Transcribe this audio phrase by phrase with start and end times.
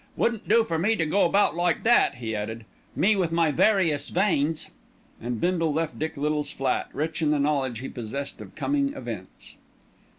[0.15, 2.65] Wouldn't do for me to go about like that," he added,
[2.95, 4.71] "me with my various veins."
[5.21, 9.57] And Bindle left Dick Little's flat, rich in the knowledge he possessed of coming events.